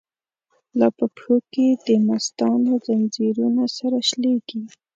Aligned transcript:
لا 0.79 0.87
په 0.97 1.05
پښو 1.15 1.35
کی 1.53 1.65
دمستانو، 1.87 2.73
ځنځیرونه 2.85 3.63
سره 3.77 3.97
شلیږی 4.09 4.61